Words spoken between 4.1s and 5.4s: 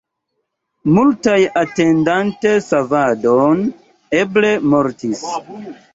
eble mortis.